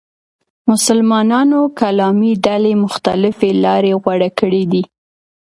[0.69, 4.83] مسلمانانو کلامي ډلې مختلفې لارې غوره کړې دي.